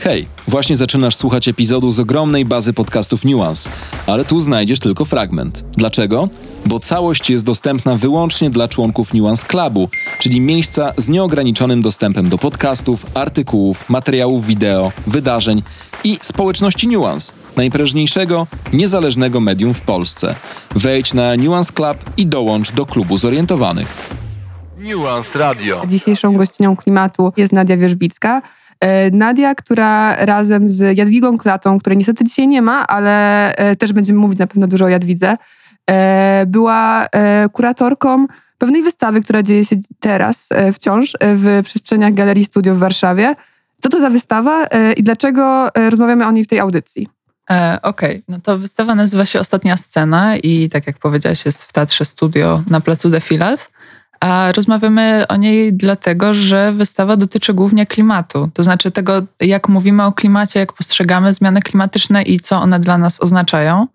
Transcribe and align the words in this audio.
Hej, 0.00 0.26
właśnie 0.48 0.76
zaczynasz 0.76 1.16
słuchać 1.16 1.48
epizodu 1.48 1.90
z 1.90 2.00
ogromnej 2.00 2.44
bazy 2.44 2.72
podcastów 2.72 3.24
Nuance, 3.24 3.70
ale 4.06 4.24
tu 4.24 4.40
znajdziesz 4.40 4.78
tylko 4.78 5.04
fragment. 5.04 5.64
Dlaczego? 5.76 6.28
Bo 6.66 6.80
całość 6.80 7.30
jest 7.30 7.44
dostępna 7.44 7.96
wyłącznie 7.96 8.50
dla 8.50 8.68
członków 8.68 9.14
Nuance 9.14 9.46
Clubu, 9.46 9.88
czyli 10.18 10.40
miejsca 10.40 10.92
z 10.96 11.08
nieograniczonym 11.08 11.82
dostępem 11.82 12.28
do 12.28 12.38
podcastów, 12.38 13.06
artykułów, 13.14 13.88
materiałów 13.88 14.46
wideo, 14.46 14.92
wydarzeń 15.06 15.62
i 16.04 16.18
społeczności 16.22 16.88
Nuance, 16.88 17.32
najprężniejszego, 17.56 18.46
niezależnego 18.72 19.40
medium 19.40 19.74
w 19.74 19.80
Polsce. 19.80 20.34
Wejdź 20.70 21.14
na 21.14 21.36
Nuance 21.36 21.72
Club 21.72 21.98
i 22.16 22.26
dołącz 22.26 22.72
do 22.72 22.86
klubu 22.86 23.16
zorientowanych. 23.16 24.18
Nuance 24.78 25.38
Radio. 25.38 25.82
Dzisiejszą 25.86 26.36
gościnią 26.36 26.76
klimatu 26.76 27.32
jest 27.36 27.52
Nadia 27.52 27.76
Wierzbicka. 27.76 28.42
E, 28.80 29.10
Nadia, 29.10 29.54
która 29.54 30.16
razem 30.16 30.68
z 30.68 30.98
Jadwigą 30.98 31.38
Klatą, 31.38 31.78
której 31.78 31.98
niestety 31.98 32.24
dzisiaj 32.24 32.48
nie 32.48 32.62
ma, 32.62 32.86
ale 32.86 33.54
e, 33.56 33.76
też 33.76 33.92
będziemy 33.92 34.18
mówić 34.18 34.38
na 34.38 34.46
pewno 34.46 34.66
dużo 34.66 34.84
o 34.84 34.88
Jadwidze, 34.88 35.36
e, 35.90 36.46
była 36.46 37.06
kuratorką 37.52 38.26
pewnej 38.58 38.82
wystawy, 38.82 39.20
która 39.20 39.42
dzieje 39.42 39.64
się 39.64 39.76
teraz 40.00 40.48
wciąż 40.74 41.12
w 41.20 41.60
przestrzeniach 41.64 42.14
Galerii 42.14 42.44
Studio 42.44 42.74
w 42.74 42.78
Warszawie. 42.78 43.34
Co 43.82 43.88
to 43.88 44.00
za 44.00 44.10
wystawa 44.10 44.66
i 44.96 45.02
dlaczego 45.02 45.68
rozmawiamy 45.90 46.26
o 46.26 46.30
niej 46.30 46.44
w 46.44 46.46
tej 46.46 46.60
audycji? 46.60 47.08
Okej, 47.82 48.10
okay. 48.10 48.22
no 48.28 48.38
to 48.42 48.58
wystawa 48.58 48.94
nazywa 48.94 49.26
się 49.26 49.40
Ostatnia 49.40 49.76
Scena 49.76 50.36
i 50.36 50.68
tak 50.68 50.86
jak 50.86 50.98
powiedziałaś 50.98 51.46
jest 51.46 51.64
w 51.64 51.72
Teatrze 51.72 52.04
Studio 52.04 52.62
na 52.70 52.80
placu 52.80 53.10
Defilat. 53.10 53.70
A 54.20 54.52
rozmawiamy 54.52 55.24
o 55.28 55.36
niej 55.36 55.72
dlatego, 55.72 56.34
że 56.34 56.72
wystawa 56.72 57.16
dotyczy 57.16 57.54
głównie 57.54 57.86
klimatu, 57.86 58.50
to 58.54 58.62
znaczy 58.62 58.90
tego, 58.90 59.22
jak 59.40 59.68
mówimy 59.68 60.04
o 60.04 60.12
klimacie, 60.12 60.60
jak 60.60 60.72
postrzegamy 60.72 61.32
zmiany 61.34 61.62
klimatyczne 61.62 62.22
i 62.22 62.40
co 62.40 62.60
one 62.60 62.80
dla 62.80 62.98
nas 62.98 63.20
oznaczają. 63.20 63.86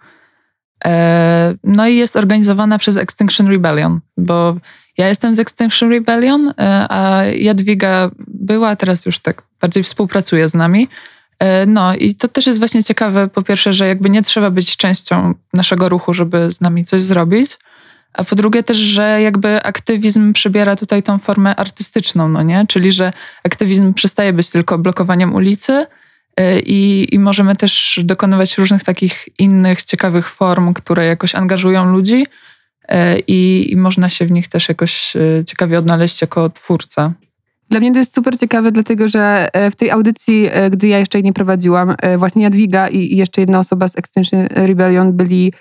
E, 0.86 1.56
no 1.64 1.88
i 1.88 1.96
jest 1.96 2.16
organizowana 2.16 2.78
przez 2.78 2.98
Extinction 2.98 3.48
Rebellion, 3.48 4.00
bo 4.18 4.56
ja 4.98 5.08
jestem 5.10 5.36
z 5.36 5.40
Extinction 5.40 5.90
Rebellion, 5.90 6.50
e, 6.50 6.54
a 6.90 7.24
Jadwiga 7.26 8.12
była, 8.28 8.76
teraz 8.76 9.06
już 9.06 9.20
tak 9.20 9.44
bardziej 9.62 9.84
współpracuje 9.84 10.50
z 10.50 10.54
nami. 10.54 10.88
E, 11.40 11.66
no 11.66 11.96
i 11.96 12.16
to 12.16 12.28
też 12.28 12.48
jest 12.48 12.60
właśnie 12.60 12.84
ciekawe, 12.84 13.28
po 13.28 13.42
pierwsze, 13.42 13.74
że 13.74 13.88
jakby 13.88 14.10
nie 14.10 14.22
trzeba 14.22 14.52
być 14.52 14.78
częścią 14.78 15.34
naszego 15.54 15.90
ruchu, 15.90 16.14
żeby 16.14 16.52
z 16.52 16.62
nami 16.62 16.86
coś 16.86 17.02
zrobić. 17.02 17.58
A 18.14 18.24
po 18.24 18.36
drugie 18.36 18.64
też, 18.64 18.78
że 18.78 19.22
jakby 19.22 19.64
aktywizm 19.64 20.34
przybiera 20.34 20.76
tutaj 20.76 21.04
tą 21.04 21.18
formę 21.18 21.56
artystyczną, 21.56 22.30
no 22.30 22.44
nie? 22.44 22.66
Czyli, 22.68 22.92
że 22.92 23.14
aktywizm 23.44 23.94
przestaje 23.94 24.34
być 24.34 24.50
tylko 24.50 24.78
blokowaniem 24.78 25.36
ulicy 25.36 25.86
y, 26.40 26.60
i, 26.66 27.08
i 27.12 27.20
możemy 27.20 27.56
też 27.56 28.00
dokonywać 28.04 28.58
różnych 28.58 28.84
takich 28.84 29.30
innych 29.40 29.84
ciekawych 29.84 30.30
form, 30.30 30.74
które 30.74 31.06
jakoś 31.06 31.36
angażują 31.36 31.92
ludzi 31.92 32.28
y, 32.92 32.96
i, 33.28 33.68
i 33.72 33.78
można 33.78 34.10
się 34.10 34.26
w 34.26 34.32
nich 34.32 34.48
też 34.48 34.70
jakoś 34.70 35.16
y, 35.16 35.44
ciekawie 35.48 35.80
odnaleźć 35.80 36.22
jako 36.22 36.50
twórca. 36.50 37.14
Dla 37.70 37.80
mnie 37.80 37.92
to 37.92 38.00
jest 38.00 38.16
super 38.16 38.40
ciekawe, 38.40 38.72
dlatego 38.72 39.08
że 39.08 39.50
e, 39.54 39.72
w 39.72 39.76
tej 39.76 39.92
audycji, 39.92 40.48
e, 40.52 40.70
gdy 40.70 40.88
ja 40.88 41.00
jeszcze 41.00 41.18
jej 41.18 41.24
nie 41.24 41.34
prowadziłam, 41.34 41.96
e, 41.98 42.18
właśnie 42.18 42.44
Jadwiga 42.44 42.88
i 42.88 43.16
jeszcze 43.16 43.42
jedna 43.42 43.60
osoba 43.60 43.88
z 43.88 43.98
Extinction 43.98 44.48
Rebellion 44.52 45.14
byli 45.14 45.54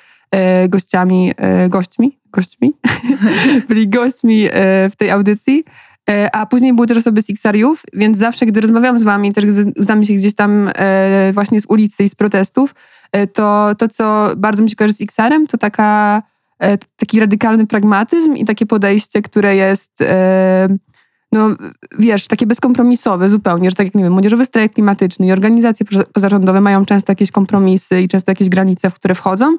gościami, 0.68 1.32
gośćmi, 1.68 2.18
gośćmi, 2.32 2.72
byli 3.68 3.88
gośćmi 3.88 4.44
e, 4.44 4.50
w 4.90 4.96
tej 4.96 5.10
audycji. 5.10 5.64
E, 6.10 6.34
a 6.34 6.46
później 6.46 6.74
były 6.74 6.86
też 6.86 6.96
osoby 6.96 7.22
z 7.22 7.30
Xariów, 7.30 7.82
więc 7.92 8.18
zawsze, 8.18 8.46
gdy 8.46 8.60
rozmawiam 8.60 8.98
z 8.98 9.02
wami, 9.02 9.32
też 9.32 9.44
znamy 9.76 10.06
się 10.06 10.14
gdzieś 10.14 10.34
tam 10.34 10.70
e, 10.74 11.30
właśnie 11.32 11.60
z 11.60 11.66
ulicy 11.68 12.04
i 12.04 12.08
z 12.08 12.14
protestów, 12.14 12.74
to 13.32 13.74
to, 13.78 13.88
co 13.88 14.30
bardzo 14.36 14.62
mi 14.62 14.70
się 14.70 14.76
kojarzy 14.76 14.94
z 14.94 15.00
Xarem, 15.00 15.46
to 15.46 15.58
taka, 15.58 16.22
taki 16.96 17.20
radykalny 17.20 17.66
pragmatyzm 17.66 18.36
i 18.36 18.44
takie 18.44 18.66
podejście, 18.66 19.22
które 19.22 19.56
jest 19.56 19.92
no 21.32 21.50
wiesz, 21.98 22.26
takie 22.26 22.46
bezkompromisowe 22.46 23.28
zupełnie, 23.28 23.70
że 23.70 23.76
tak 23.76 23.86
jak, 23.86 23.94
nie 23.94 24.04
wiem, 24.04 24.12
młodzieżowy 24.12 24.44
strajk 24.44 24.72
klimatyczny 24.72 25.26
i 25.26 25.32
organizacje 25.32 25.86
pozarządowe 26.12 26.60
mają 26.60 26.84
często 26.84 27.12
jakieś 27.12 27.30
kompromisy 27.30 28.02
i 28.02 28.08
często 28.08 28.30
jakieś 28.30 28.48
granice, 28.48 28.90
w 28.90 28.94
które 28.94 29.14
wchodzą, 29.14 29.56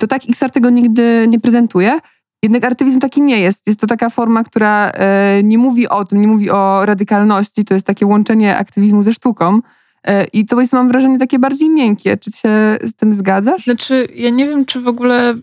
to 0.00 0.06
tak 0.06 0.22
XR 0.28 0.50
tego 0.50 0.70
nigdy 0.70 1.26
nie 1.28 1.40
prezentuje. 1.40 2.00
Jednak 2.42 2.64
artywizm 2.64 3.00
taki 3.00 3.22
nie 3.22 3.40
jest. 3.40 3.66
Jest 3.66 3.80
to 3.80 3.86
taka 3.86 4.10
forma, 4.10 4.44
która 4.44 4.90
e, 4.90 5.42
nie 5.42 5.58
mówi 5.58 5.88
o 5.88 6.04
tym, 6.04 6.20
nie 6.20 6.26
mówi 6.26 6.50
o 6.50 6.86
radykalności. 6.86 7.64
To 7.64 7.74
jest 7.74 7.86
takie 7.86 8.06
łączenie 8.06 8.56
aktywizmu 8.56 9.02
ze 9.02 9.12
sztuką. 9.12 9.60
E, 10.06 10.24
I 10.24 10.46
to 10.46 10.60
jest, 10.60 10.72
mam 10.72 10.88
wrażenie, 10.88 11.18
takie 11.18 11.38
bardziej 11.38 11.70
miękkie. 11.70 12.16
Czy 12.16 12.32
się 12.32 12.78
z 12.82 12.94
tym 12.94 13.14
zgadzasz? 13.14 13.64
Znaczy, 13.64 14.08
ja 14.14 14.30
nie 14.30 14.48
wiem, 14.48 14.64
czy 14.64 14.80
w 14.80 14.88
ogóle 14.88 15.34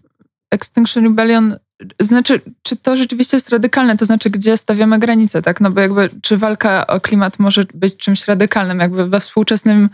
Extinction 0.52 1.04
Rebellion, 1.04 1.56
znaczy, 2.00 2.42
czy 2.62 2.76
to 2.76 2.98
rzeczywiście 2.98 3.38
jest 3.38 3.50
radykalne, 3.50 3.98
to 3.98 4.06
znaczy, 4.06 4.30
gdzie 4.30 4.58
stawiamy 4.58 5.00
granice, 5.00 5.42
tak? 5.42 5.62
No 5.62 5.72
bo 5.72 5.82
jakby, 5.82 6.10
czy 6.22 6.38
walka 6.38 6.88
o 6.88 7.02
klimat 7.02 7.40
może 7.40 7.66
być 7.74 7.98
czymś 7.98 8.28
radykalnym, 8.28 8.80
jakby 8.80 9.10
we 9.10 9.20
współczesnym 9.20 9.90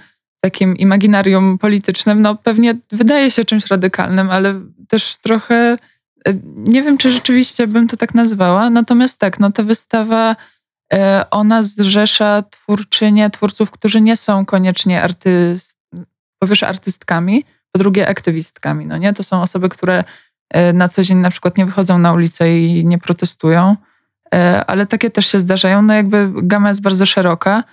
takim 0.45 0.77
imaginarium 0.77 1.57
politycznym, 1.57 2.21
no 2.21 2.35
pewnie 2.35 2.75
wydaje 2.91 3.31
się 3.31 3.45
czymś 3.45 3.67
radykalnym, 3.67 4.29
ale 4.29 4.61
też 4.87 5.17
trochę 5.17 5.77
e, 6.27 6.33
nie 6.55 6.83
wiem, 6.83 6.97
czy 6.97 7.11
rzeczywiście 7.11 7.67
bym 7.67 7.87
to 7.87 7.97
tak 7.97 8.15
nazwała. 8.15 8.69
Natomiast 8.69 9.19
tak, 9.19 9.39
no 9.39 9.51
ta 9.51 9.63
wystawa, 9.63 10.35
e, 10.93 11.25
ona 11.31 11.63
zrzesza 11.63 12.43
twórczynie, 12.49 13.29
twórców, 13.29 13.71
którzy 13.71 14.01
nie 14.01 14.15
są 14.15 14.45
koniecznie 14.45 15.01
artyst, 15.01 15.77
po 16.39 16.47
pierwsze 16.47 16.67
artystkami, 16.67 17.43
po 17.71 17.79
drugie 17.79 18.07
aktywistkami. 18.07 18.85
No 18.85 18.97
nie? 18.97 19.13
To 19.13 19.23
są 19.23 19.41
osoby, 19.41 19.69
które 19.69 20.03
e, 20.49 20.73
na 20.73 20.89
co 20.89 21.03
dzień 21.03 21.17
na 21.17 21.29
przykład 21.29 21.57
nie 21.57 21.65
wychodzą 21.65 21.97
na 21.97 22.13
ulicę 22.13 22.59
i 22.59 22.85
nie 22.85 22.97
protestują, 22.97 23.75
ale 24.67 24.85
takie 24.85 25.09
też 25.09 25.27
się 25.27 25.39
zdarzają. 25.39 25.81
No 25.81 25.93
jakby 25.93 26.29
gama 26.33 26.69
jest 26.69 26.81
bardzo 26.81 27.05
szeroka. 27.05 27.63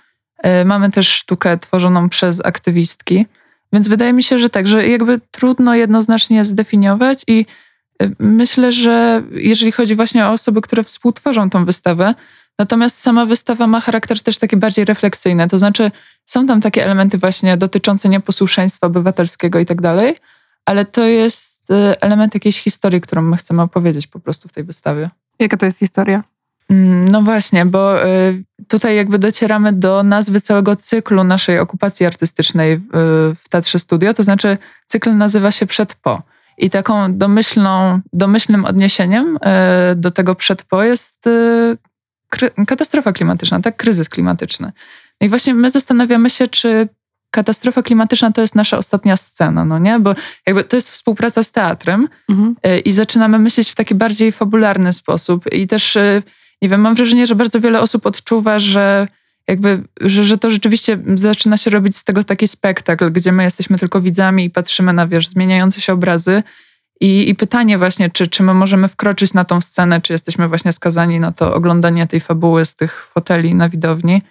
E, 0.43 0.65
mamy 0.65 0.91
też 0.91 1.07
sztukę 1.09 1.57
tworzoną 1.57 2.09
przez 2.09 2.45
aktywistki, 2.45 3.25
więc 3.73 3.87
wydaje 3.87 4.13
mi 4.13 4.23
się, 4.23 4.37
że 4.37 4.49
tak, 4.49 4.67
że 4.67 4.87
jakby 4.87 5.19
trudno 5.31 5.75
jednoznacznie 5.75 6.45
zdefiniować 6.45 7.23
i 7.27 7.45
e, 8.03 8.09
myślę, 8.19 8.71
że 8.71 9.23
jeżeli 9.31 9.71
chodzi 9.71 9.95
właśnie 9.95 10.25
o 10.25 10.31
osoby, 10.31 10.61
które 10.61 10.83
współtworzą 10.83 11.49
tą 11.49 11.65
wystawę, 11.65 12.15
natomiast 12.59 13.01
sama 13.01 13.25
wystawa 13.25 13.67
ma 13.67 13.81
charakter 13.81 14.21
też 14.21 14.37
taki 14.37 14.57
bardziej 14.57 14.85
refleksyjny, 14.85 15.47
to 15.47 15.57
znaczy 15.57 15.91
są 16.25 16.47
tam 16.47 16.61
takie 16.61 16.85
elementy 16.85 17.17
właśnie 17.17 17.57
dotyczące 17.57 18.09
nieposłuszeństwa 18.09 18.87
obywatelskiego 18.87 19.59
i 19.59 19.65
tak 19.65 19.81
dalej, 19.81 20.15
ale 20.65 20.85
to 20.85 21.05
jest 21.05 21.71
e, 21.71 22.01
element 22.01 22.33
jakiejś 22.33 22.61
historii, 22.61 23.01
którą 23.01 23.21
my 23.21 23.37
chcemy 23.37 23.61
opowiedzieć 23.61 24.07
po 24.07 24.19
prostu 24.19 24.47
w 24.47 24.51
tej 24.51 24.63
wystawie. 24.63 25.09
Jaka 25.39 25.57
to 25.57 25.65
jest 25.65 25.79
historia? 25.79 26.23
Mm, 26.69 27.07
no 27.07 27.21
właśnie, 27.21 27.65
bo 27.65 28.05
y, 28.07 28.43
tutaj 28.67 28.95
jakby 28.95 29.19
docieramy 29.19 29.73
do 29.73 30.03
nazwy 30.03 30.41
całego 30.41 30.75
cyklu 30.75 31.23
naszej 31.23 31.59
okupacji 31.59 32.05
artystycznej 32.05 32.81
w 33.43 33.49
Teatrze 33.49 33.79
Studio, 33.79 34.13
to 34.13 34.23
znaczy 34.23 34.57
cykl 34.87 35.17
nazywa 35.17 35.51
się 35.51 35.65
Przed 35.65 35.95
Po. 35.95 36.21
I 36.57 36.69
taką 36.69 37.17
domyślną, 37.17 38.01
domyślnym 38.13 38.65
odniesieniem 38.65 39.37
y, 39.91 39.95
do 39.95 40.11
tego 40.11 40.35
przed 40.35 40.63
po 40.63 40.83
jest 40.83 41.27
y, 41.27 41.77
katastrofa 42.67 43.13
klimatyczna, 43.13 43.59
tak? 43.59 43.77
Kryzys 43.77 44.09
klimatyczny. 44.09 44.71
No 45.21 45.27
i 45.27 45.29
właśnie 45.29 45.53
my 45.53 45.69
zastanawiamy 45.69 46.29
się, 46.29 46.47
czy 46.47 46.89
katastrofa 47.31 47.81
klimatyczna 47.83 48.31
to 48.31 48.41
jest 48.41 48.55
nasza 48.55 48.77
ostatnia 48.77 49.17
scena, 49.17 49.65
no 49.65 49.79
nie? 49.79 49.99
Bo 49.99 50.15
jakby 50.47 50.63
to 50.63 50.75
jest 50.75 50.91
współpraca 50.91 51.43
z 51.43 51.51
teatrem 51.51 52.09
mhm. 52.29 52.55
i 52.85 52.93
zaczynamy 52.93 53.39
myśleć 53.39 53.69
w 53.69 53.75
taki 53.75 53.95
bardziej 53.95 54.31
fabularny 54.31 54.93
sposób 54.93 55.53
i 55.53 55.67
też 55.67 55.97
nie 56.63 56.69
wiem, 56.69 56.81
mam 56.81 56.95
wrażenie, 56.95 57.27
że 57.27 57.35
bardzo 57.35 57.59
wiele 57.59 57.81
osób 57.81 58.05
odczuwa, 58.05 58.59
że 58.59 59.07
jakby, 59.47 59.83
że, 60.01 60.23
że 60.23 60.37
to 60.37 60.51
rzeczywiście 60.51 60.99
zaczyna 61.15 61.57
się 61.57 61.71
robić 61.71 61.97
z 61.97 62.03
tego 62.03 62.23
taki 62.23 62.47
spektakl, 62.47 63.11
gdzie 63.11 63.31
my 63.31 63.43
jesteśmy 63.43 63.79
tylko 63.79 64.01
widzami 64.01 64.45
i 64.45 64.49
patrzymy 64.49 64.93
na, 64.93 65.07
wiesz, 65.07 65.27
zmieniające 65.27 65.81
się 65.81 65.93
obrazy. 65.93 66.43
I, 67.01 67.29
I, 67.29 67.35
pytanie 67.35 67.77
właśnie, 67.77 68.09
czy, 68.09 68.27
czy 68.27 68.43
my 68.43 68.53
możemy 68.53 68.87
wkroczyć 68.87 69.33
na 69.33 69.43
tą 69.43 69.61
scenę, 69.61 70.01
czy 70.01 70.13
jesteśmy 70.13 70.47
właśnie 70.47 70.73
skazani 70.73 71.19
na 71.19 71.31
to 71.31 71.55
oglądanie 71.55 72.07
tej 72.07 72.19
fabuły 72.19 72.65
z 72.65 72.75
tych 72.75 73.07
foteli 73.13 73.55
na 73.55 73.69
widowni. 73.69 74.21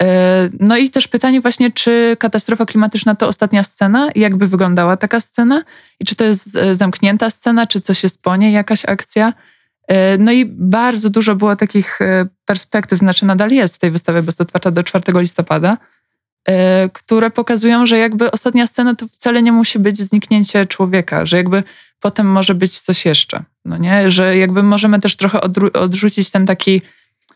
E, 0.00 0.50
no 0.60 0.76
i 0.76 0.90
też 0.90 1.08
pytanie 1.08 1.40
właśnie, 1.40 1.72
czy 1.72 2.16
katastrofa 2.18 2.66
klimatyczna 2.66 3.14
to 3.14 3.28
ostatnia 3.28 3.62
scena 3.62 4.10
i 4.10 4.20
jakby 4.20 4.46
wyglądała 4.46 4.96
taka 4.96 5.20
scena 5.20 5.62
i 6.00 6.04
czy 6.04 6.16
to 6.16 6.24
jest 6.24 6.56
e, 6.56 6.76
zamknięta 6.76 7.30
scena, 7.30 7.66
czy 7.66 7.80
coś 7.80 8.02
jest 8.02 8.22
po 8.22 8.36
niej, 8.36 8.52
jakaś 8.52 8.84
akcja. 8.84 9.32
E, 9.88 10.18
no 10.18 10.32
i 10.32 10.44
bardzo 10.46 11.10
dużo 11.10 11.34
było 11.34 11.56
takich 11.56 12.00
e, 12.00 12.26
perspektyw, 12.44 12.98
znaczy 12.98 13.26
nadal 13.26 13.50
jest 13.50 13.76
w 13.76 13.78
tej 13.78 13.90
wystawie, 13.90 14.22
bo 14.22 14.28
jest 14.28 14.40
otwarta 14.40 14.70
do 14.70 14.82
4 14.82 15.20
listopada, 15.20 15.78
e, 16.44 16.88
które 16.88 17.30
pokazują, 17.30 17.86
że 17.86 17.98
jakby 17.98 18.30
ostatnia 18.30 18.66
scena 18.66 18.94
to 18.94 19.08
wcale 19.08 19.42
nie 19.42 19.52
musi 19.52 19.78
być 19.78 19.98
zniknięcie 19.98 20.66
człowieka, 20.66 21.26
że 21.26 21.36
jakby 21.36 21.62
potem 22.00 22.26
może 22.26 22.54
być 22.54 22.80
coś 22.80 23.04
jeszcze, 23.04 23.42
no 23.64 23.76
nie? 23.76 24.10
Że 24.10 24.36
jakby 24.36 24.62
możemy 24.62 25.00
też 25.00 25.16
trochę 25.16 25.40
odrzucić 25.72 26.30
ten 26.30 26.46
taki 26.46 26.82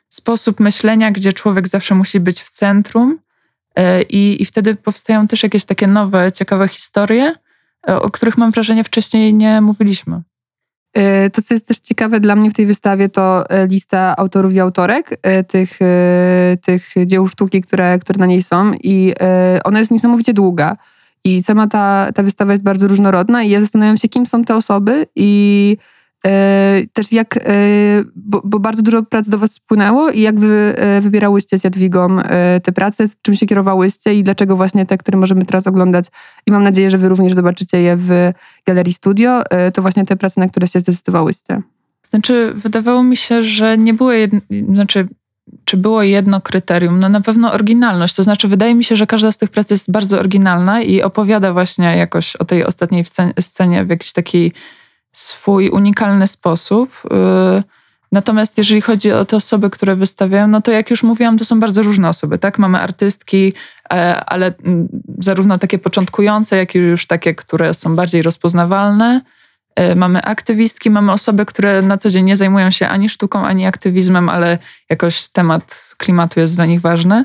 sposób 0.08 0.60
myślenia, 0.60 1.10
gdzie 1.10 1.32
człowiek 1.32 1.68
zawsze 1.68 1.94
musi 1.94 2.20
być 2.20 2.42
w 2.42 2.50
centrum 2.50 3.18
I, 4.08 4.42
I 4.42 4.44
wtedy 4.44 4.74
powstają 4.74 5.28
też 5.28 5.42
jakieś 5.42 5.64
takie 5.64 5.86
nowe, 5.86 6.32
ciekawe 6.32 6.68
historie, 6.68 7.34
o 7.86 8.10
których 8.10 8.38
mam 8.38 8.50
wrażenie 8.50 8.84
wcześniej 8.84 9.34
nie 9.34 9.60
mówiliśmy. 9.60 10.22
E, 10.94 11.30
to, 11.30 11.42
co 11.42 11.54
jest 11.54 11.68
też 11.68 11.78
ciekawe 11.78 12.20
dla 12.20 12.36
mnie 12.36 12.50
w 12.50 12.54
tej 12.54 12.66
wystawie, 12.66 13.08
to 13.08 13.44
lista 13.68 14.14
autorów 14.16 14.52
i 14.52 14.60
autorek 14.60 15.20
tych, 15.48 15.78
tych 16.62 16.92
dzieł 17.06 17.28
sztuki, 17.28 17.60
które, 17.60 17.98
które 17.98 18.18
na 18.18 18.26
niej 18.26 18.42
są. 18.42 18.72
I 18.82 19.14
ona 19.64 19.78
jest 19.78 19.90
niesamowicie 19.90 20.34
długa. 20.34 20.76
I 21.24 21.42
sama 21.42 21.66
ta, 21.66 22.08
ta 22.14 22.22
wystawa 22.22 22.52
jest 22.52 22.64
bardzo 22.64 22.88
różnorodna 22.88 23.42
i 23.42 23.50
ja 23.50 23.60
zastanawiam 23.60 23.96
się, 23.96 24.08
kim 24.08 24.26
są 24.26 24.44
te 24.44 24.56
osoby 24.56 25.06
i 25.16 25.76
też 26.92 27.12
jak, 27.12 27.36
e, 27.36 27.40
bo, 28.16 28.42
bo, 28.44 28.58
bardzo 28.58 28.82
dużo 28.82 29.02
prac 29.02 29.28
do 29.28 29.38
was 29.38 29.52
spłynęło 29.52 30.10
i 30.10 30.20
jak 30.20 30.40
wy 30.40 30.74
e, 30.76 31.00
wybierałyście 31.00 31.58
z 31.58 31.64
Jadwigą 31.64 32.16
te 32.62 32.72
prace, 32.72 33.08
czym 33.22 33.34
się 33.34 33.46
kierowałyście 33.46 34.14
i 34.14 34.22
dlaczego 34.22 34.56
właśnie 34.56 34.86
te, 34.86 34.98
które 34.98 35.18
możemy 35.18 35.44
teraz 35.44 35.66
oglądać 35.66 36.04
i 36.46 36.52
mam 36.52 36.62
nadzieję, 36.62 36.90
że 36.90 36.98
wy 36.98 37.08
również 37.08 37.34
zobaczycie 37.34 37.80
je 37.80 37.96
w 37.96 38.32
Galerii 38.66 38.92
Studio, 38.92 39.42
to 39.74 39.82
właśnie 39.82 40.04
te 40.04 40.16
prace, 40.16 40.40
na 40.40 40.48
które 40.48 40.68
się 40.68 40.80
zdecydowałyście. 40.80 41.62
Znaczy, 42.10 42.52
wydawało 42.54 43.02
mi 43.02 43.16
się, 43.16 43.42
że 43.42 43.78
nie 43.78 43.94
było 43.94 44.12
jedno, 44.12 44.40
znaczy, 44.74 45.08
czy 45.64 45.76
było 45.76 46.02
jedno 46.02 46.40
kryterium? 46.40 47.00
No 47.00 47.08
na 47.08 47.20
pewno 47.20 47.52
oryginalność. 47.52 48.14
To 48.14 48.22
znaczy, 48.22 48.48
wydaje 48.48 48.74
mi 48.74 48.84
się, 48.84 48.96
że 48.96 49.06
każda 49.06 49.32
z 49.32 49.38
tych 49.38 49.50
prac 49.50 49.70
jest 49.70 49.90
bardzo 49.90 50.18
oryginalna 50.18 50.82
i 50.82 51.02
opowiada 51.02 51.52
właśnie 51.52 51.96
jakoś 51.96 52.36
o 52.36 52.44
tej 52.44 52.64
ostatniej 52.64 53.04
scenie 53.40 53.84
w 53.84 53.88
jakiś 53.88 54.12
taki 54.12 54.52
swój 55.20 55.68
unikalny 55.70 56.26
sposób. 56.26 56.90
Y, 57.04 57.62
natomiast 58.12 58.58
jeżeli 58.58 58.80
chodzi 58.80 59.12
o 59.12 59.24
te 59.24 59.36
osoby, 59.36 59.70
które 59.70 59.96
wystawiają, 59.96 60.48
no 60.48 60.60
to 60.60 60.70
jak 60.70 60.90
już 60.90 61.02
mówiłam, 61.02 61.38
to 61.38 61.44
są 61.44 61.60
bardzo 61.60 61.82
różne 61.82 62.08
osoby, 62.08 62.38
tak? 62.38 62.58
Mamy 62.58 62.78
artystki, 62.78 63.52
e, 63.92 64.24
ale 64.24 64.54
mm, 64.64 64.88
zarówno 65.18 65.58
takie 65.58 65.78
początkujące, 65.78 66.56
jak 66.56 66.74
i 66.74 66.78
już 66.78 67.06
takie, 67.06 67.34
które 67.34 67.74
są 67.74 67.96
bardziej 67.96 68.22
rozpoznawalne. 68.22 69.20
E, 69.74 69.94
mamy 69.94 70.22
aktywistki, 70.22 70.90
mamy 70.90 71.12
osoby, 71.12 71.46
które 71.46 71.82
na 71.82 71.96
co 71.96 72.10
dzień 72.10 72.24
nie 72.24 72.36
zajmują 72.36 72.70
się 72.70 72.88
ani 72.88 73.08
sztuką, 73.08 73.46
ani 73.46 73.66
aktywizmem, 73.66 74.28
ale 74.28 74.58
jakoś 74.90 75.28
temat 75.28 75.94
klimatu 75.96 76.40
jest 76.40 76.56
dla 76.56 76.66
nich 76.66 76.80
ważny. 76.80 77.24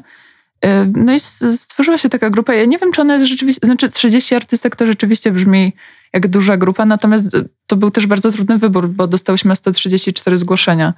E, 0.65 0.85
no 0.85 1.13
i 1.13 1.19
stworzyła 1.57 1.97
się 1.97 2.09
taka 2.09 2.29
grupa. 2.29 2.53
Ja 2.53 2.65
nie 2.65 2.77
wiem, 2.77 2.91
czy 2.91 3.01
ona 3.01 3.13
jest 3.13 3.25
rzeczywiście, 3.25 3.67
znaczy 3.67 3.89
30 3.89 4.35
artystek 4.35 4.75
to 4.75 4.85
rzeczywiście 4.85 5.31
brzmi 5.31 5.73
jak 6.13 6.27
duża 6.27 6.57
grupa, 6.57 6.85
natomiast 6.85 7.37
to 7.67 7.75
był 7.75 7.91
też 7.91 8.07
bardzo 8.07 8.31
trudny 8.31 8.57
wybór, 8.57 8.89
bo 8.89 9.07
dostałyśmy 9.07 9.55
134 9.55 10.37
zgłoszenia 10.37 10.93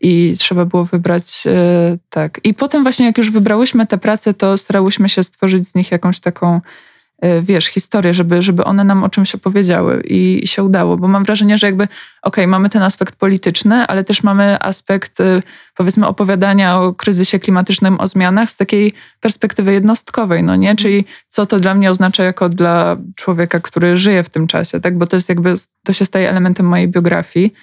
i 0.00 0.34
trzeba 0.38 0.64
było 0.64 0.84
wybrać 0.84 1.44
e, 1.46 1.98
tak. 2.10 2.40
I 2.44 2.54
potem 2.54 2.82
właśnie 2.82 3.06
jak 3.06 3.18
już 3.18 3.30
wybrałyśmy 3.30 3.86
te 3.86 3.98
prace, 3.98 4.34
to 4.34 4.58
starałyśmy 4.58 5.08
się 5.08 5.24
stworzyć 5.24 5.68
z 5.68 5.74
nich 5.74 5.90
jakąś 5.90 6.20
taką 6.20 6.60
wiesz, 7.42 7.66
historię, 7.66 8.14
żeby, 8.14 8.42
żeby 8.42 8.64
one 8.64 8.84
nam 8.84 9.04
o 9.04 9.08
czymś 9.08 9.34
opowiedziały 9.34 10.02
i, 10.04 10.48
się 10.48 10.62
udało, 10.62 10.96
bo 10.96 11.08
mam 11.08 11.24
wrażenie, 11.24 11.58
że 11.58 11.66
jakby, 11.66 11.84
okej, 11.84 11.94
okay, 12.22 12.46
mamy 12.46 12.70
ten 12.70 12.82
aspekt 12.82 13.16
polityczny, 13.16 13.86
ale 13.86 14.04
też 14.04 14.22
mamy 14.22 14.62
aspekt, 14.62 15.20
e, 15.20 15.42
powiedzmy, 15.74 16.06
opowiadania 16.06 16.80
o 16.80 16.92
kryzysie 16.92 17.38
klimatycznym, 17.38 18.00
o 18.00 18.08
zmianach 18.08 18.50
z 18.50 18.56
takiej 18.56 18.92
perspektywy 19.20 19.72
jednostkowej, 19.72 20.42
no 20.42 20.56
nie? 20.56 20.76
Czyli 20.76 21.04
co 21.28 21.46
to 21.46 21.60
dla 21.60 21.74
mnie 21.74 21.90
oznacza 21.90 22.24
jako 22.24 22.48
dla 22.48 22.96
człowieka, 23.14 23.60
który 23.60 23.96
żyje 23.96 24.22
w 24.22 24.30
tym 24.30 24.46
czasie, 24.46 24.80
tak? 24.80 24.98
Bo 24.98 25.06
to 25.06 25.16
jest 25.16 25.28
jakby, 25.28 25.54
to 25.84 25.92
się 25.92 26.04
staje 26.04 26.30
elementem 26.30 26.66
mojej 26.66 26.88
biografii. 26.88 27.54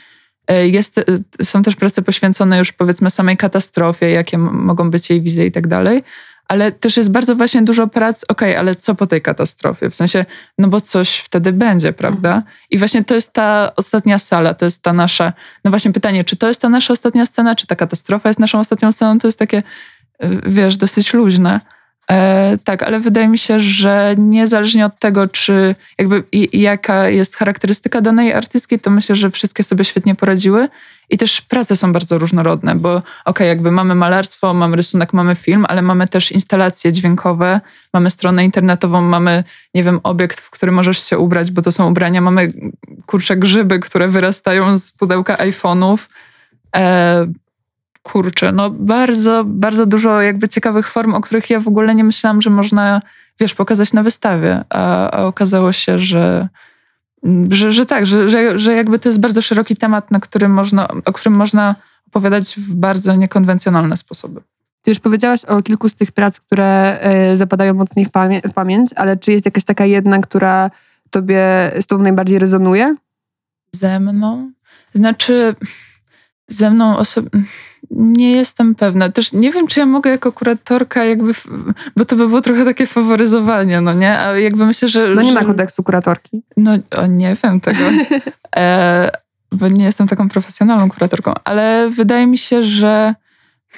E, 0.47 0.67
jest, 0.67 1.05
są 1.43 1.63
też 1.63 1.75
prace 1.75 2.01
poświęcone 2.01 2.57
już 2.57 2.71
powiedzmy 2.71 3.09
samej 3.09 3.37
katastrofie, 3.37 4.09
jakie 4.09 4.37
mogą 4.37 4.91
być 4.91 5.09
jej 5.09 5.21
wizje 5.21 5.45
i 5.45 5.51
tak 5.51 5.67
dalej, 5.67 6.03
ale 6.47 6.71
też 6.71 6.97
jest 6.97 7.11
bardzo 7.11 7.35
właśnie 7.35 7.61
dużo 7.61 7.87
prac, 7.87 8.23
okej, 8.27 8.51
okay, 8.51 8.59
ale 8.59 8.75
co 8.75 8.95
po 8.95 9.07
tej 9.07 9.21
katastrofie? 9.21 9.89
W 9.89 9.95
sensie, 9.95 10.25
no 10.57 10.67
bo 10.67 10.81
coś 10.81 11.17
wtedy 11.17 11.53
będzie, 11.53 11.93
prawda? 11.93 12.29
Mhm. 12.29 12.43
I 12.69 12.77
właśnie 12.77 13.03
to 13.03 13.15
jest 13.15 13.33
ta 13.33 13.71
ostatnia 13.75 14.19
sala, 14.19 14.53
to 14.53 14.65
jest 14.65 14.83
ta 14.83 14.93
nasza, 14.93 15.33
no 15.65 15.71
właśnie 15.71 15.93
pytanie, 15.93 16.23
czy 16.23 16.35
to 16.35 16.47
jest 16.47 16.61
ta 16.61 16.69
nasza 16.69 16.93
ostatnia 16.93 17.25
scena, 17.25 17.55
czy 17.55 17.67
ta 17.67 17.75
katastrofa 17.75 18.29
jest 18.29 18.39
naszą 18.39 18.59
ostatnią 18.59 18.91
sceną? 18.91 19.19
To 19.19 19.27
jest 19.27 19.39
takie, 19.39 19.63
y, 20.23 20.41
wiesz, 20.45 20.77
dosyć 20.77 21.13
luźne. 21.13 21.59
E, 22.13 22.57
tak, 22.63 22.83
ale 22.83 22.99
wydaje 22.99 23.27
mi 23.27 23.37
się, 23.37 23.59
że 23.59 24.15
niezależnie 24.17 24.85
od 24.85 24.99
tego, 24.99 25.27
czy 25.27 25.75
jakby 25.97 26.23
jaka 26.53 27.09
jest 27.09 27.35
charakterystyka 27.35 28.01
danej 28.01 28.33
artystki, 28.33 28.79
to 28.79 28.91
myślę, 28.91 29.15
że 29.15 29.31
wszystkie 29.31 29.63
sobie 29.63 29.83
świetnie 29.83 30.15
poradziły. 30.15 30.69
I 31.09 31.17
też 31.17 31.41
prace 31.41 31.75
są 31.75 31.91
bardzo 31.91 32.17
różnorodne, 32.17 32.75
bo 32.75 32.95
okej, 32.95 33.03
okay, 33.25 33.47
jakby 33.47 33.71
mamy 33.71 33.95
malarstwo, 33.95 34.53
mamy 34.53 34.77
rysunek, 34.77 35.13
mamy 35.13 35.35
film, 35.35 35.65
ale 35.69 35.81
mamy 35.81 36.07
też 36.07 36.31
instalacje 36.31 36.91
dźwiękowe, 36.91 37.61
mamy 37.93 38.09
stronę 38.09 38.45
internetową, 38.45 39.01
mamy, 39.01 39.43
nie 39.73 39.83
wiem, 39.83 39.99
obiekt, 40.03 40.39
w 40.39 40.49
który 40.49 40.71
możesz 40.71 41.09
się 41.09 41.17
ubrać, 41.17 41.51
bo 41.51 41.61
to 41.61 41.71
są 41.71 41.89
ubrania, 41.89 42.21
mamy 42.21 42.53
kurcze 43.05 43.37
grzyby, 43.37 43.79
które 43.79 44.07
wyrastają 44.07 44.77
z 44.77 44.91
pudełka 44.91 45.35
iPhone'ów. 45.35 45.97
E, 46.75 47.27
kurczę, 48.03 48.51
no 48.51 48.69
bardzo, 48.69 49.43
bardzo 49.45 49.85
dużo 49.85 50.21
jakby 50.21 50.49
ciekawych 50.49 50.89
form, 50.89 51.13
o 51.13 51.21
których 51.21 51.49
ja 51.49 51.59
w 51.59 51.67
ogóle 51.67 51.95
nie 51.95 52.03
myślałam, 52.03 52.41
że 52.41 52.49
można, 52.49 53.01
wiesz, 53.39 53.53
pokazać 53.53 53.93
na 53.93 54.03
wystawie, 54.03 54.63
a, 54.69 55.11
a 55.11 55.25
okazało 55.25 55.71
się, 55.71 55.99
że, 55.99 56.47
że, 57.49 57.71
że 57.71 57.85
tak, 57.85 58.05
że, 58.05 58.29
że, 58.29 58.59
że 58.59 58.73
jakby 58.73 58.99
to 58.99 59.09
jest 59.09 59.19
bardzo 59.19 59.41
szeroki 59.41 59.75
temat, 59.75 60.11
na 60.11 60.19
którym 60.19 60.51
można, 60.51 60.87
o 61.05 61.13
którym 61.13 61.33
można 61.33 61.75
opowiadać 62.07 62.55
w 62.57 62.75
bardzo 62.75 63.15
niekonwencjonalne 63.15 63.97
sposoby. 63.97 64.41
Ty 64.81 64.91
już 64.91 64.99
powiedziałaś 64.99 65.45
o 65.45 65.61
kilku 65.61 65.89
z 65.89 65.95
tych 65.95 66.11
prac, 66.11 66.39
które 66.39 66.99
e, 67.01 67.37
zapadają 67.37 67.73
mocniej 67.73 68.05
w, 68.05 68.09
pamię 68.09 68.41
w 68.41 68.53
pamięć, 68.53 68.89
ale 68.95 69.17
czy 69.17 69.31
jest 69.31 69.45
jakaś 69.45 69.63
taka 69.63 69.85
jedna, 69.85 70.19
która 70.19 70.71
tobie 71.09 71.71
z 71.81 71.85
tobą 71.85 72.03
najbardziej 72.03 72.39
rezonuje? 72.39 72.95
Ze 73.71 73.99
mną? 73.99 74.51
Znaczy, 74.93 75.55
ze 76.47 76.71
mną 76.71 76.97
osobiście 76.97 77.72
nie 77.95 78.31
jestem 78.31 78.75
pewna. 78.75 79.09
Też 79.09 79.33
nie 79.33 79.51
wiem, 79.51 79.67
czy 79.67 79.79
ja 79.79 79.85
mogę 79.85 80.09
jako 80.11 80.31
kuratorka 80.31 81.05
jakby, 81.05 81.31
bo 81.95 82.05
to 82.05 82.15
by 82.15 82.27
było 82.27 82.41
trochę 82.41 82.65
takie 82.65 82.87
faworyzowanie, 82.87 83.81
no 83.81 83.93
nie? 83.93 84.19
A 84.19 84.37
jakby 84.37 84.65
myślę, 84.65 84.87
że... 84.87 85.07
No 85.15 85.21
nie 85.21 85.33
że, 85.33 85.39
ma 85.39 85.45
kodeksu 85.45 85.83
kuratorki. 85.83 86.43
No 86.57 86.71
o, 86.91 87.05
nie 87.05 87.35
wiem 87.43 87.61
tego, 87.61 87.79
e, 88.55 89.09
bo 89.51 89.67
nie 89.67 89.85
jestem 89.85 90.07
taką 90.07 90.29
profesjonalną 90.29 90.89
kuratorką, 90.89 91.33
ale 91.43 91.89
wydaje 91.89 92.27
mi 92.27 92.37
się, 92.37 92.63
że 92.63 93.15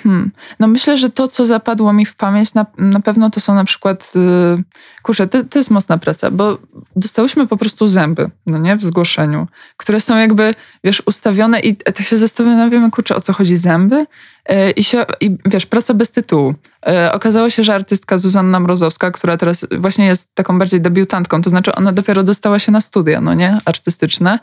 Hmm. 0.04 0.32
No 0.60 0.68
myślę, 0.68 0.98
że 0.98 1.10
to, 1.10 1.28
co 1.28 1.46
zapadło 1.46 1.94
mi 1.94 2.06
w 2.06 2.16
pamięć, 2.16 2.54
na, 2.54 2.66
na 2.78 3.00
pewno 3.00 3.30
to 3.30 3.40
są 3.40 3.56
na 3.56 3.64
przykład, 3.64 4.12
yy, 4.16 4.64
kurczę, 5.02 5.28
to, 5.28 5.44
to 5.44 5.60
jest 5.60 5.72
mocna 5.72 5.98
praca, 5.98 6.32
bo 6.32 6.58
dostałyśmy 6.96 7.48
po 7.48 7.58
prostu 7.58 7.88
zęby, 7.88 8.30
no 8.46 8.58
nie, 8.58 8.76
w 8.76 8.84
zgłoszeniu, 8.84 9.48
które 9.78 10.00
są 10.00 10.18
jakby, 10.18 10.56
wiesz, 10.84 11.04
ustawione 11.06 11.60
i 11.60 11.76
tak 11.76 12.02
się 12.02 12.18
zastanawiamy, 12.18 12.92
kurczę, 12.92 13.16
o 13.16 13.22
co 13.22 13.34
chodzi 13.34 13.58
zęby 13.58 14.06
yy, 14.50 14.72
i 14.72 14.84
się, 14.84 15.06
i 15.22 15.38
wiesz, 15.46 15.66
praca 15.66 15.94
bez 15.94 16.12
tytułu. 16.12 16.54
Yy, 16.86 17.12
okazało 17.12 17.50
się, 17.50 17.64
że 17.64 17.76
artystka 17.76 18.18
Zuzanna 18.18 18.60
Mrozowska, 18.60 19.12
która 19.12 19.38
teraz 19.38 19.66
właśnie 19.80 20.06
jest 20.06 20.36
taką 20.36 20.60
bardziej 20.60 20.82
debiutantką, 20.82 21.42
to 21.42 21.50
znaczy 21.50 21.76
ona 21.76 21.92
dopiero 21.92 22.24
dostała 22.24 22.60
się 22.60 22.72
na 22.72 22.82
studia, 22.82 23.22
no 23.22 23.34
nie, 23.34 23.58
artystyczne, 23.66 24.40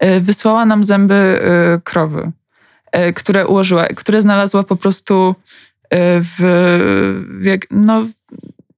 yy, 0.00 0.20
wysłała 0.20 0.66
nam 0.66 0.84
zęby 0.84 1.40
yy, 1.74 1.80
krowy. 1.80 2.32
E, 2.92 3.12
które 3.12 3.46
ułożyła, 3.46 3.86
które 3.86 4.22
znalazła 4.22 4.62
po 4.62 4.76
prostu 4.76 5.34
e, 5.90 6.20
w, 6.20 6.36
w 6.38 7.58
no, 7.70 8.06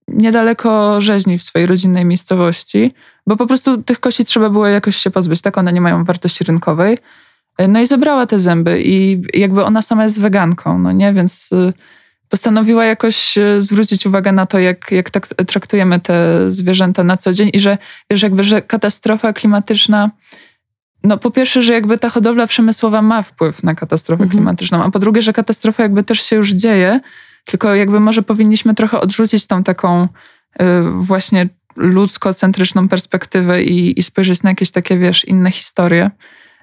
niedaleko 0.08 1.00
rzeźni 1.00 1.38
w 1.38 1.42
swojej 1.42 1.66
rodzinnej 1.66 2.04
miejscowości, 2.04 2.94
bo 3.26 3.36
po 3.36 3.46
prostu 3.46 3.82
tych 3.82 4.00
kości 4.00 4.24
trzeba 4.24 4.50
było 4.50 4.66
jakoś 4.66 4.96
się 4.96 5.10
pozbyć, 5.10 5.42
tak 5.42 5.58
one 5.58 5.72
nie 5.72 5.80
mają 5.80 6.04
wartości 6.04 6.44
rynkowej. 6.44 6.98
E, 7.58 7.68
no 7.68 7.80
i 7.80 7.86
zebrała 7.86 8.26
te 8.26 8.38
zęby 8.38 8.82
i 8.84 9.22
jakby 9.34 9.64
ona 9.64 9.82
sama 9.82 10.04
jest 10.04 10.20
weganką, 10.20 10.78
no 10.78 10.92
nie, 10.92 11.12
więc 11.12 11.50
postanowiła 12.28 12.84
jakoś 12.84 13.38
zwrócić 13.58 14.06
uwagę 14.06 14.32
na 14.32 14.46
to, 14.46 14.58
jak, 14.58 14.92
jak 14.92 15.10
tak 15.10 15.26
traktujemy 15.26 16.00
te 16.00 16.46
zwierzęta 16.52 17.04
na 17.04 17.16
co 17.16 17.32
dzień 17.32 17.50
i 17.52 17.60
że, 17.60 17.78
wiesz, 18.10 18.22
jakby, 18.22 18.44
że 18.44 18.62
katastrofa 18.62 19.32
klimatyczna 19.32 20.10
no 21.04 21.18
po 21.18 21.30
pierwsze, 21.30 21.62
że 21.62 21.72
jakby 21.72 21.98
ta 21.98 22.10
hodowla 22.10 22.46
przemysłowa 22.46 23.02
ma 23.02 23.22
wpływ 23.22 23.62
na 23.62 23.74
katastrofę 23.74 24.22
mhm. 24.22 24.30
klimatyczną, 24.30 24.82
a 24.82 24.90
po 24.90 24.98
drugie, 24.98 25.22
że 25.22 25.32
katastrofa 25.32 25.82
jakby 25.82 26.02
też 26.02 26.22
się 26.22 26.36
już 26.36 26.50
dzieje, 26.50 27.00
tylko 27.44 27.74
jakby 27.74 28.00
może 28.00 28.22
powinniśmy 28.22 28.74
trochę 28.74 29.00
odrzucić 29.00 29.46
tą 29.46 29.64
taką 29.64 30.02
y, 30.04 30.66
właśnie 30.90 31.48
ludzko-centryczną 31.76 32.88
perspektywę 32.88 33.62
i, 33.62 34.00
i 34.00 34.02
spojrzeć 34.02 34.42
na 34.42 34.50
jakieś 34.50 34.70
takie, 34.70 34.98
wiesz, 34.98 35.24
inne 35.24 35.50
historie. 35.50 36.10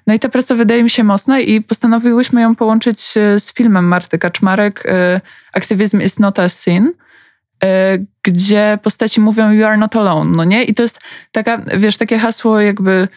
No 0.06 0.14
i 0.14 0.18
ta 0.18 0.28
praca 0.28 0.54
wydaje 0.54 0.82
mi 0.82 0.90
się 0.90 1.04
mocna 1.04 1.40
i 1.40 1.60
postanowiłyśmy 1.60 2.40
ją 2.40 2.56
połączyć 2.56 3.16
y, 3.16 3.40
z 3.40 3.52
filmem 3.52 3.84
Marty 3.84 4.18
Kaczmarek 4.18 4.86
y, 4.86 5.20
Activism 5.52 6.02
is 6.02 6.18
not 6.18 6.38
a 6.38 6.48
sin, 6.48 6.92
gdzie 8.22 8.78
postaci 8.82 9.20
mówią 9.20 9.52
you 9.52 9.66
are 9.66 9.76
not 9.76 9.96
alone, 9.96 10.30
no 10.36 10.44
nie? 10.44 10.64
I 10.64 10.74
to 10.74 10.82
jest 10.82 11.00
taka, 11.32 11.62
wiesz, 11.78 11.96
takie 11.96 12.18
hasło 12.18 12.60
jakby 12.60 13.08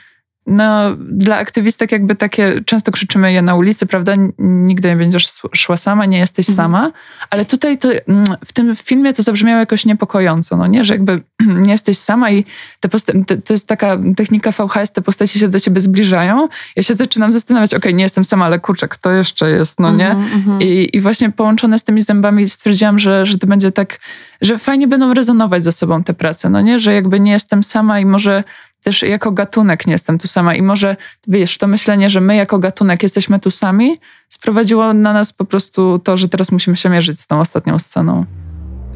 no, 0.48 0.96
dla 0.98 1.38
aktywistek 1.38 1.92
jakby 1.92 2.16
takie, 2.16 2.62
często 2.66 2.92
krzyczymy 2.92 3.34
je 3.34 3.42
na 3.42 3.56
ulicy, 3.56 3.86
prawda? 3.86 4.14
Nigdy 4.40 4.90
nie 4.90 4.96
będziesz 4.96 5.32
szła 5.56 5.78
sama, 5.78 6.06
nie 6.06 6.18
jesteś 6.18 6.50
mhm. 6.50 6.66
sama. 6.66 6.92
Ale 7.30 7.46
tutaj 7.46 7.78
to, 7.78 7.90
mm, 7.92 8.26
w 8.46 8.54
tym 8.54 8.76
filmie 8.76 9.14
to 9.14 9.24
zabrzmiało 9.24 9.60
jakoś 9.60 9.86
niepokojąco, 9.86 10.58
no 10.58 10.68
nie? 10.68 10.86
Że 10.86 10.94
jakby 10.94 11.22
nie 11.66 11.72
jesteś 11.72 11.98
sama 11.98 12.32
i 12.32 12.46
te 12.80 12.90
posta- 12.90 13.42
to 13.46 13.54
jest 13.54 13.68
taka 13.68 13.98
technika 14.16 14.52
VHS, 14.52 14.92
te 14.92 15.02
postacie 15.02 15.40
się 15.40 15.48
do 15.48 15.60
ciebie 15.60 15.82
zbliżają. 15.82 16.48
Ja 16.76 16.84
się 16.84 16.94
zaczynam 16.94 17.32
zastanawiać, 17.32 17.74
okej, 17.74 17.80
okay, 17.80 17.94
nie 17.94 18.04
jestem 18.04 18.26
sama, 18.26 18.46
ale 18.46 18.60
kurczę, 18.60 18.88
kto 18.88 19.12
jeszcze 19.12 19.50
jest, 19.50 19.80
no 19.80 19.92
nie? 19.92 20.16
Mm-hmm. 20.16 20.64
I, 20.64 20.98
I 20.98 21.02
właśnie 21.02 21.32
połączone 21.32 21.80
z 21.80 21.84
tymi 21.84 22.02
zębami 22.02 22.50
stwierdziłam, 22.50 23.00
że, 23.00 23.26
że 23.26 23.38
to 23.38 23.48
będzie 23.48 23.72
tak, 23.72 24.00
że 24.42 24.58
fajnie 24.58 24.88
będą 24.88 25.14
rezonować 25.14 25.64
ze 25.64 25.72
sobą 25.72 26.04
te 26.04 26.14
prace, 26.14 26.50
no 26.50 26.62
nie? 26.62 26.80
Że 26.80 26.94
jakby 26.94 27.20
nie 27.20 27.32
jestem 27.32 27.64
sama 27.64 28.00
i 28.00 28.06
może 28.06 28.44
też 28.84 29.02
jako 29.02 29.32
gatunek 29.32 29.88
nie 29.88 29.94
jestem 29.94 30.20
tu 30.20 30.28
sama 30.28 30.56
i 30.56 30.62
może, 30.62 30.96
wiesz, 31.28 31.58
to 31.58 31.68
myślenie, 31.68 32.10
że 32.10 32.22
my 32.22 32.36
jako 32.36 32.60
gatunek 32.60 33.04
jesteśmy 33.04 33.40
tu 33.40 33.52
sami, 33.52 34.00
sprowadziło 34.30 34.94
na 34.94 35.14
nas 35.14 35.34
po 35.34 35.46
prostu 35.46 36.00
to, 36.00 36.18
że 36.18 36.30
teraz 36.30 36.52
musimy 36.52 36.78
się 36.78 36.90
mierzyć 36.90 37.20
z 37.20 37.28
tą 37.28 37.40
ostatnią 37.40 37.80
sceną. 37.80 38.26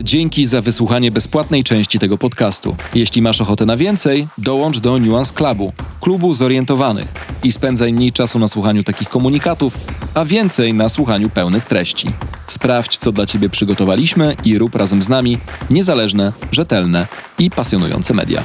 Dzięki 0.01 0.45
za 0.45 0.61
wysłuchanie 0.61 1.11
bezpłatnej 1.11 1.63
części 1.63 1.99
tego 1.99 2.17
podcastu. 2.17 2.75
Jeśli 2.95 3.21
masz 3.21 3.41
ochotę 3.41 3.65
na 3.65 3.77
więcej, 3.77 4.27
dołącz 4.37 4.79
do 4.79 4.99
Nuance 4.99 5.33
Clubu, 5.33 5.73
klubu 6.01 6.33
zorientowanych 6.33 7.07
i 7.43 7.51
spędzaj 7.51 7.93
mniej 7.93 8.11
czasu 8.11 8.39
na 8.39 8.47
słuchaniu 8.47 8.83
takich 8.83 9.09
komunikatów, 9.09 9.77
a 10.13 10.25
więcej 10.25 10.73
na 10.73 10.89
słuchaniu 10.89 11.29
pełnych 11.29 11.65
treści. 11.65 12.07
Sprawdź, 12.47 12.97
co 12.97 13.11
dla 13.11 13.25
Ciebie 13.25 13.49
przygotowaliśmy 13.49 14.35
i 14.43 14.57
rób 14.57 14.75
razem 14.75 15.01
z 15.01 15.09
nami 15.09 15.37
niezależne, 15.69 16.33
rzetelne 16.51 17.07
i 17.39 17.49
pasjonujące 17.49 18.13
media. 18.13 18.43